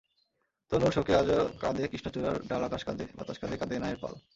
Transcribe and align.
তনুর 0.71 0.91
শোকে 0.91 1.13
আজও 1.15 1.39
কাঁদে 1.61 1.83
কৃষ্ণচূড়ার 1.87 2.35
ডালআকাশ 2.47 2.81
কাঁদে, 2.83 3.05
বাতাস 3.17 3.37
কাঁদে, 3.39 3.55
কাঁদে 3.57 3.75
নায়ের 3.79 3.99
পাল। 4.01 4.13